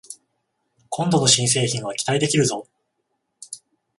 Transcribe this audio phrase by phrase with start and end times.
[0.89, 2.65] 今度の新製品は期待できるぞ